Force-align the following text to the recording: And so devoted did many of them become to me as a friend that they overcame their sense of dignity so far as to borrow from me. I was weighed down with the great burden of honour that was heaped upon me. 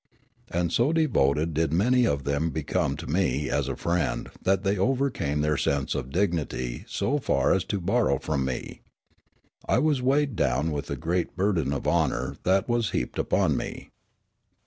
And 0.49 0.71
so 0.73 0.91
devoted 0.91 1.53
did 1.53 1.71
many 1.71 2.07
of 2.07 2.23
them 2.23 2.49
become 2.49 2.97
to 2.97 3.05
me 3.05 3.51
as 3.51 3.67
a 3.67 3.75
friend 3.75 4.31
that 4.41 4.63
they 4.63 4.75
overcame 4.75 5.41
their 5.41 5.57
sense 5.57 5.93
of 5.93 6.09
dignity 6.09 6.85
so 6.87 7.19
far 7.19 7.53
as 7.53 7.63
to 7.65 7.79
borrow 7.79 8.17
from 8.17 8.43
me. 8.43 8.81
I 9.69 9.77
was 9.77 10.01
weighed 10.01 10.35
down 10.35 10.71
with 10.71 10.87
the 10.87 10.97
great 10.97 11.35
burden 11.35 11.71
of 11.71 11.87
honour 11.87 12.37
that 12.45 12.67
was 12.67 12.89
heaped 12.89 13.19
upon 13.19 13.55
me. 13.55 13.91